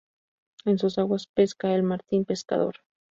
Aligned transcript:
En 0.65 0.79
sus 0.79 0.97
aguas 0.97 1.27
pesca 1.27 1.75
el 1.75 1.83
martín 1.83 2.25
pescador. 2.25 2.77